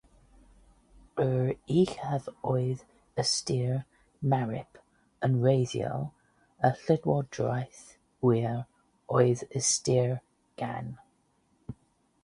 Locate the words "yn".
5.27-5.37